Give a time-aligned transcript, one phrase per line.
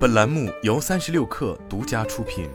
[0.00, 2.48] 本栏目由三十六氪独家出品。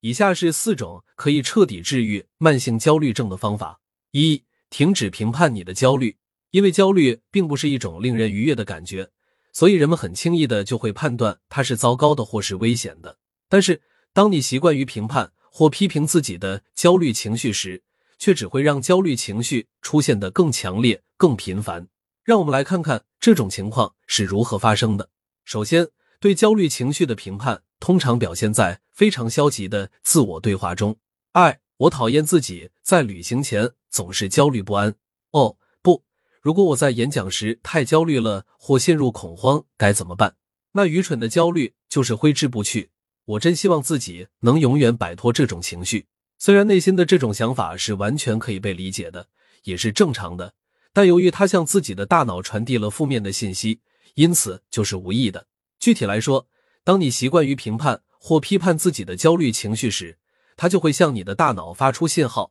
[0.00, 3.78] 以下是四种可以彻底治愈慢性焦虑症的方法：
[4.10, 6.16] 一、停止评判你的焦虑，
[6.50, 9.08] 因为焦虑并不是一种令人愉悦的感觉，
[9.52, 13.18] 所以人们很轻易的就会判断它是糟糕的或是危险的。
[13.48, 13.80] 但是，
[14.12, 17.84] 当你习惯于评判或批评自己的焦虑情绪时，
[18.18, 21.86] 却只会让焦虑情绪出现的更强烈、更频繁。
[22.26, 25.10] 让我们来看看这种情况是如何发生的。
[25.44, 25.86] 首先，
[26.18, 30.96] 对焦虑情绪的评判通常表现在非常消极的自我对话中。
[31.30, 34.96] 二，我讨厌自己在旅行前总是焦虑不安。
[35.30, 36.02] 哦，不，
[36.42, 40.34] 如果我在演讲时太焦虑了或陷入恐慌，该怎么办？
[40.72, 42.90] 那愚蠢的焦虑就是挥之不去。
[43.26, 46.08] 我真希望自己能永远摆脱这种情绪。
[46.40, 49.28] 虽然内心的这种想法是完全可以被理解的，
[49.62, 50.54] 也是正常的。
[50.96, 53.80] 但由于他向自己的大脑传递了负面的信息，
[54.14, 55.46] 因此就是无意的。
[55.78, 56.48] 具体来说，
[56.84, 60.16] 当你习惯于评判或批判自己的焦虑情绪时，
[60.56, 62.50] 它就会向你的大脑发出信号：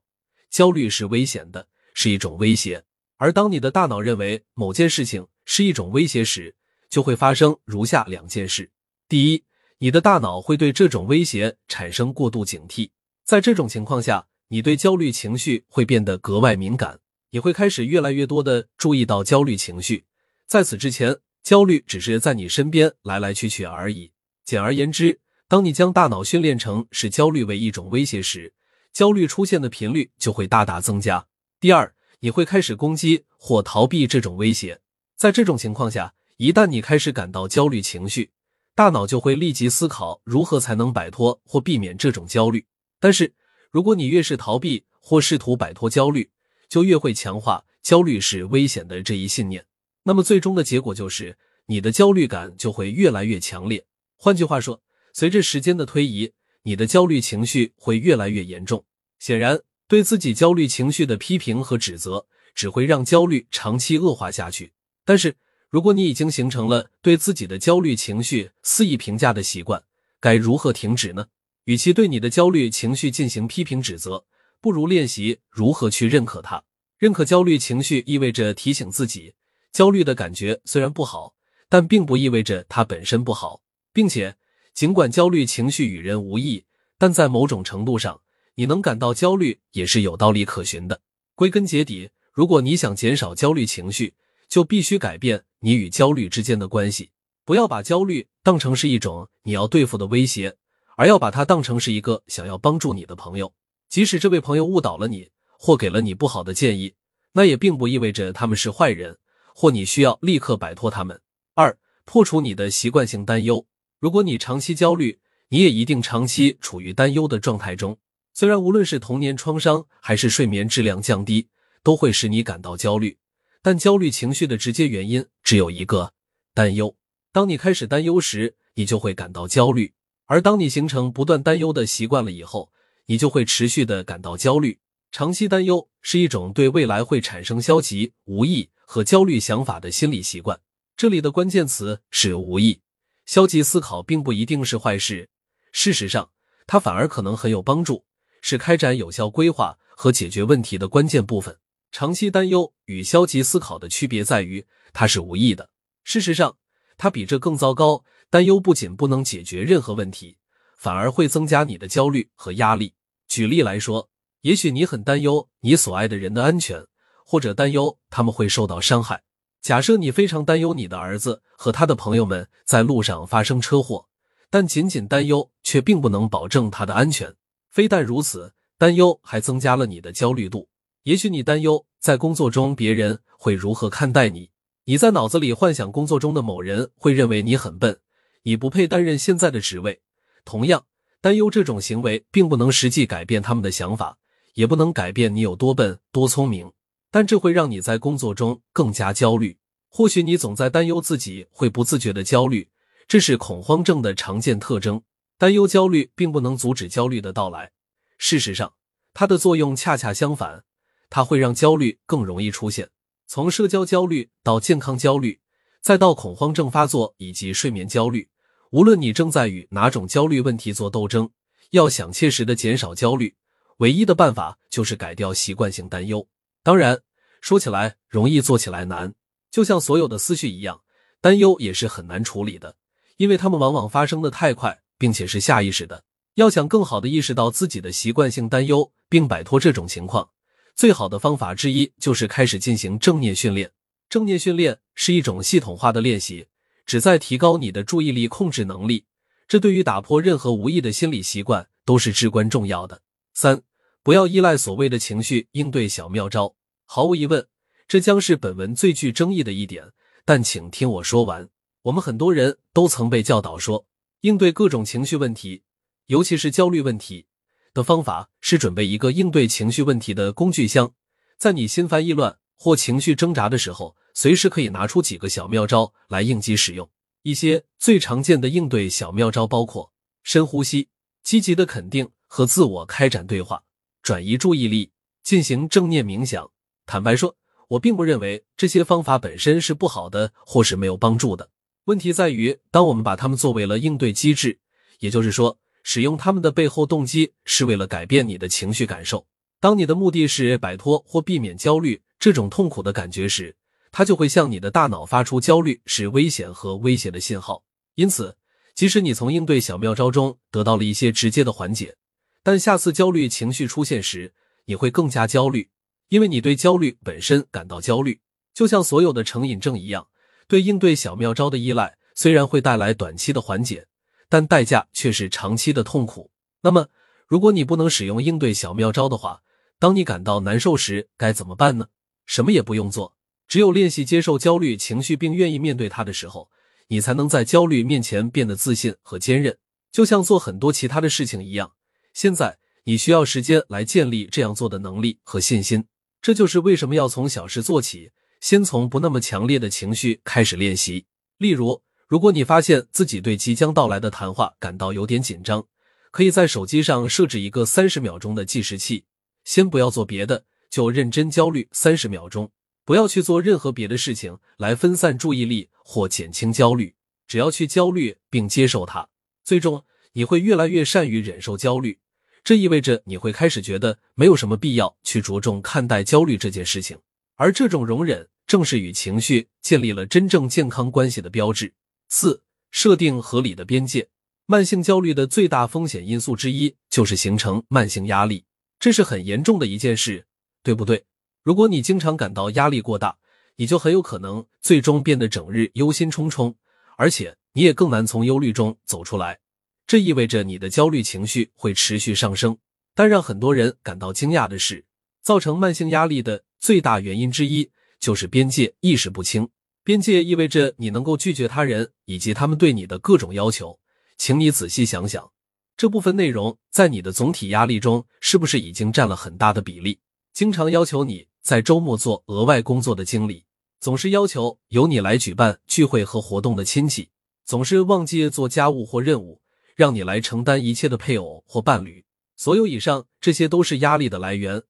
[0.52, 2.84] 焦虑是危险的，是一种威胁。
[3.18, 6.56] 而当你的大脑认为某件事情是一种威胁时，
[6.88, 8.70] 就会发生如下两件事：
[9.10, 9.44] 第一，
[9.80, 12.92] 你的大脑会对这种威胁产生过度警惕，
[13.24, 17.00] 在这种情况下，你对焦虑情绪会变得格外敏感。
[17.36, 20.06] 你会开始越来越多的注意到焦虑情绪，
[20.48, 24.14] 在此之前，焦虑只是在你身边来来去去而已。
[24.46, 25.20] 简而言之，
[25.50, 28.54] 当你将大脑训练成视焦虑为一种威胁时，
[28.94, 31.28] 焦虑出现的频率就会大大增加。
[31.60, 34.80] 第二，你会开始攻击或逃避这种威胁。
[35.18, 38.32] 在这种情况下，一旦你开始感到焦虑情绪，
[38.76, 42.66] 大脑就会立即思考如何才能摆脱或避免这种焦虑。
[43.02, 43.34] 但是，
[43.72, 46.30] 如果你越是逃避或试图摆脱焦虑，
[46.70, 49.66] 就越会强化焦虑是危险的这一信念，
[50.04, 53.86] 那么最终的结果就是你的焦虑感就会越来越强烈。
[54.18, 54.82] 换句话说，
[55.14, 56.32] 随着时间的推移，
[56.64, 58.84] 你的焦虑情绪会越来越严重。
[59.20, 64.74] 显然，对自己焦虑情绪的批评和指责只会让焦虑长期恶化下去。
[65.04, 65.36] 但是，
[65.70, 69.84] 如果你已经形成了对自己的焦虑情绪肆意评价的习惯，
[70.20, 71.28] 该如何停止呢？
[71.66, 74.26] 与其对你的焦虑情绪进行批评指责。
[74.62, 76.64] 不如练习如何去认可它。
[76.98, 79.36] 认可焦虑情绪意味着提醒自己，
[79.72, 81.36] 焦虑的感觉虽然不好，
[81.68, 83.62] 但并不意味着它本身不好，
[83.92, 84.36] 并且
[84.74, 86.64] 尽管焦虑情绪与人无异，
[86.98, 88.22] 但在某种程度上，
[88.56, 91.02] 你能感到焦虑也是有道理可循的。
[91.36, 94.14] 归根结底，如果你想减少焦虑情绪，
[94.48, 97.12] 就必须改变你与焦虑之间的关系。
[97.44, 100.56] 不要把焦虑当成是一种你要对付的威胁，
[100.96, 103.54] 而要把它当成是一个想要帮助你的朋友。
[103.96, 106.96] 即使这位朋友误导了你，或给了你不好的建议，
[107.32, 109.18] 那也并不意味着他们是坏人，
[109.54, 111.22] 或你需要立刻摆脱他们。
[111.54, 113.66] 二、破除你的习惯性担忧。
[114.02, 117.98] 如果你长期焦虑，你也一定长期处于担忧的状态中。
[118.34, 121.48] 虽然无论是童年创伤还是睡眠质量降低，
[121.82, 123.18] 都会使你感到焦虑，
[123.62, 126.12] 但焦虑情绪的直接原因只有一个：
[126.54, 126.94] 担忧。
[127.32, 129.94] 当你开始担忧时，你就会感到焦虑，
[130.26, 132.70] 而当你形成不断担忧的习惯了以后。
[133.08, 134.80] 你就会持续的感到焦虑，
[135.12, 140.60] 长期担忧是一种对未来会产生消极、无意和焦虑想法的心理习惯。
[140.98, 142.82] 这里的关键词是无意。
[143.26, 145.30] 消极思考并不一定是坏事，
[145.72, 146.30] 事实上，
[146.68, 148.06] 它反而可能很有帮助，
[148.42, 151.58] 是开展有效规划和解决问题的关键部分。
[151.92, 155.70] 长期担忧与消极思考的区别在于，它是无意的。
[156.04, 156.58] 事实上，
[156.98, 158.04] 它比这更糟糕。
[158.30, 160.38] 担忧不仅不能解决任何问题。
[160.78, 162.94] 反而会增加你的焦虑和压力。
[163.28, 164.10] 举例来说，
[164.42, 166.86] 也许你很担忧你所爱的人的安全，
[167.26, 169.24] 或者担忧他们会受到伤害。
[169.62, 174.08] 假设你非常担忧你的儿子和他的朋友们在路上发生车祸，
[174.52, 177.34] 但仅仅担忧却并不能保证他的安全。
[177.72, 180.70] 非但如此，担忧还增加了你的焦虑度。
[181.02, 184.52] 也许你担忧在工作中别人会如何看待你，
[184.86, 188.00] 你在脑子里幻想工作中的某人会认为你很笨，
[188.44, 190.02] 你不配担任现在的职位。
[190.46, 190.86] 同样，
[191.20, 194.18] 担忧这种行为并不能实际改变他们的想法，
[194.54, 196.72] 也不能改变你有多笨、多聪明，
[197.12, 199.58] 但这会让你在工作中更加焦虑。
[199.90, 202.70] 或许你总在担忧自己会不自觉的焦虑，
[203.08, 205.02] 这是恐慌症的常见特征。
[205.38, 207.72] 担忧、焦虑并不能阻止焦虑的到来，
[208.18, 208.74] 事实上，
[209.14, 210.64] 它的作用恰恰相反，
[211.10, 212.90] 它会让焦虑更容易出现。
[213.26, 215.42] 从社交焦虑到健康焦虑，
[215.82, 218.30] 再到恐慌症发作以及睡眠焦虑。
[218.76, 221.30] 无论你正在与哪种焦虑问题做斗争，
[221.70, 223.34] 要想切实的减少焦虑，
[223.78, 226.28] 唯一的办法就是改掉习惯性担忧。
[226.62, 227.00] 当然，
[227.40, 229.14] 说起来容易，做起来难。
[229.50, 230.82] 就像所有的思绪一样，
[231.22, 232.76] 担忧也是很难处理的，
[233.16, 236.04] 因为他们往往发生的太快，并且是下意识的。
[236.34, 240.32] 要想更好的意识到自己的习惯性担忧，并摆脱这种情况，
[240.76, 243.72] 最好的方法之一就是开始进行正念训练。
[244.10, 246.48] 正念训练是一种系统化的练习，
[246.86, 249.06] 旨在提高你的注意力控制能力。
[249.48, 253.02] 这对于打破任何无益的心理习惯都是至关重要的。
[253.34, 253.62] 三，
[254.02, 256.56] 不要依赖所谓的情绪应对小妙招。
[256.86, 257.48] 毫无疑问，
[257.88, 259.92] 这将是本文最具争议的一点。
[260.26, 261.50] 但请听我说完。
[261.84, 263.86] 我们很多人都曾被教导说，
[264.22, 265.62] 应对各种情绪问题。
[266.08, 267.28] 尤其是焦虑问题
[267.74, 270.94] 的方法是准备一个应对情绪问题的工具箱，
[271.38, 276.90] 在你心烦意乱或情绪挣扎的时候，随时可以拿出几个小妙招来应急使用。
[277.22, 279.92] 一些最常见的应对小妙招包括
[280.24, 280.90] 深呼吸、
[281.24, 283.62] 积极的肯定和自我开展对话、
[284.02, 284.92] 转移注意力、
[285.22, 286.50] 进行正念冥想。
[286.88, 291.52] 坦白说，我并不认为这些方法本身是不好的或是没有帮助的。
[291.84, 294.60] 问题在于，当我们把它们作为了应对机制，
[295.00, 295.60] 也就是说。
[295.88, 299.28] 使用他们的背后动机是为了改变你的情绪感受。
[299.60, 303.56] 当你的目的是摆脱或避免焦虑这种痛苦的感觉时，
[303.98, 307.64] 它就会向你的大脑发出焦虑是危险和威胁的信号。
[307.94, 308.36] 因此，
[308.74, 311.96] 即使你从应对小妙招中得到了一些直接的缓解，
[312.44, 314.34] 但下次焦虑情绪出现时，
[314.66, 315.70] 你会更加焦虑，
[316.10, 318.20] 因为你对焦虑本身感到焦虑。
[318.54, 320.06] 就像所有的成瘾症一样，
[320.46, 323.88] 对应对小妙招的依赖虽然会带来短期的缓解。
[324.28, 326.30] 但代价却是长期的痛苦。
[326.60, 326.90] 那么，
[327.28, 329.42] 如果你不能使用应对小妙招的话，
[329.80, 331.88] 当你感到难受时该怎么办呢？
[332.26, 333.16] 什么也不用做，
[333.48, 336.50] 只有练习接受焦虑情绪并愿意面对它的时候，
[336.88, 339.58] 你才能在焦虑面前变得自信和坚韧。
[339.92, 341.74] 就像做很多其他的事情一样，
[342.14, 345.86] 现在你需要时间来建立这样做的能力和信心。
[346.22, 348.12] 这就是为什么要从小事做起，
[348.42, 351.06] 先从不那么强烈的情绪开始练习。
[351.38, 351.82] 例如。
[352.08, 355.66] 如果你发现自己对即将到来的谈话感到有点紧张，
[356.12, 359.06] 可以在手机上设置一个三十秒钟的计时器。
[359.44, 362.52] 先不要做别的，就认真焦虑三十秒钟。
[362.86, 366.96] 不要去做任何别的事情来分散注意力或减轻焦虑，
[367.28, 369.10] 只要去焦虑并接受它。
[369.44, 369.84] 最终，
[370.14, 372.00] 你会越来越善于忍受焦虑。
[372.44, 376.98] 这意味着你会开始觉得没有什么必要去着重看待焦虑这件事情，
[377.36, 381.74] 而这种容忍正是与情绪建立了真正健康关系的标志。
[382.08, 384.08] 四、设定合理的边界。
[384.46, 388.46] 慢性焦虑的最大风险因素之一就是形成慢性压力，
[388.80, 390.28] 这是很严重的一件事，
[390.62, 391.04] 对不对？
[391.46, 393.20] 如果你经常感到压力过大，
[393.58, 396.56] 你就很有可能最终变得整日忧心忡忡，
[396.98, 399.38] 而且你也更难从忧虑中走出来。
[399.86, 402.58] 这意味着你的焦虑情绪会持续上升。
[402.96, 404.84] 但让很多人感到惊讶的是，
[405.22, 407.70] 造成慢性压力的最大原因之一
[408.00, 409.48] 就是边界意识不清。
[409.84, 413.80] 边界意味着你能够拒绝他人以及他们对你的各种要求，
[414.18, 415.32] 请你仔细想想，
[415.78, 420.00] 这部分内容在你的总体压力中是不是已经占了很大的比例？
[420.34, 423.46] 经常要求你在周末做额外工作的经理，
[423.80, 427.12] 总是要求由你来举办聚会和活动的亲戚，
[427.46, 429.40] 总是忘记做家务或任务，
[429.76, 432.04] 让你来承担一切的配偶或伴侣，
[432.36, 434.64] 所有以上这些都是压力的来源，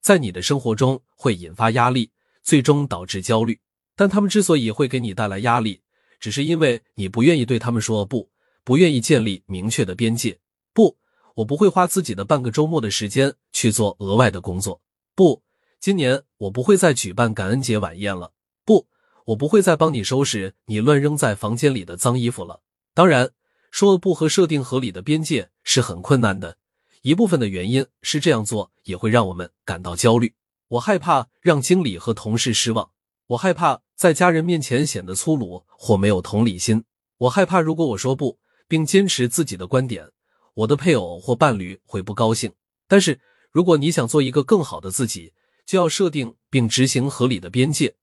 [0.00, 2.10] 在你的生活中会引发压力，
[2.42, 3.60] 最终导致焦虑。
[3.94, 5.82] 但他们之所以会给你带来压力，
[6.18, 8.30] 只是因为你不愿意对他们说不，
[8.64, 10.38] 不愿意建立明确的边界。
[10.72, 10.96] 不，
[11.34, 14.80] 我不会花自己的半个周末的时间去做额外的工作。
[15.14, 15.42] 不，
[15.82, 18.34] 今年我不会再举办感恩节晚宴了。
[18.64, 18.86] 不，
[19.24, 22.60] 我不会再帮你收拾你乱扔在房间里的脏衣服了。
[22.94, 23.32] 当然，
[23.72, 26.56] 说不和设定合理的边界是很困难的。
[27.00, 30.34] 一部分的原因是这样做也会让我们感到焦虑。
[30.68, 32.92] 我害怕让经理和同事失望。
[33.26, 36.84] 我害怕在家人面前显得粗鲁或没有同理心。
[37.18, 40.08] 我害怕如果我说不，并坚持自己的观点，
[40.54, 42.52] 我的配偶或伴侣会不高兴。
[42.86, 43.20] 但是，
[43.50, 45.32] 如果你想做一个更好的自己，
[45.64, 47.94] 就要设定并执行合理的边界。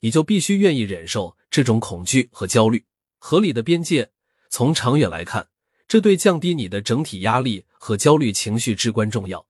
[0.00, 2.84] 你就必须愿意忍受这种恐惧和焦虑。
[3.18, 4.12] 合理的边界，
[4.48, 5.48] 从长远来看，
[5.88, 9.47] 这对降低你的整体压力和焦虑情绪至关重要。